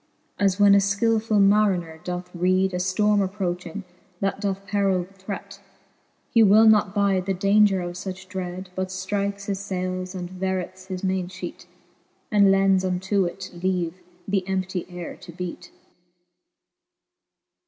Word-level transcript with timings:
As 0.39 0.59
when 0.59 0.73
a 0.73 0.79
{killfull 0.79 1.39
mariner 1.39 2.01
doth 2.03 2.31
reed 2.33 2.73
A 2.73 2.77
ftorme 2.77 3.23
approching, 3.23 3.83
that 4.19 4.41
doth 4.41 4.65
perill 4.65 5.03
threat, 5.13 5.59
He 6.31 6.41
will 6.41 6.65
not 6.67 6.95
bide 6.95 7.27
the 7.27 7.35
idaunger 7.35 7.81
of 7.87 7.93
fuch 7.93 8.27
dread, 8.27 8.71
But 8.73 8.87
ftrikes 8.87 9.45
his 9.45 9.59
fayles, 9.61 10.15
and 10.15 10.27
vereth 10.27 10.87
his 10.87 11.03
mainfheat, 11.03 11.67
And 12.31 12.49
lends 12.49 12.83
unto 12.83 13.25
it 13.25 13.51
leave 13.61 14.01
the 14.27 14.43
emptie 14.47 14.87
ayre 14.91 15.17
to 15.17 15.31
beat: 15.31 15.65
XIX. 15.65 15.71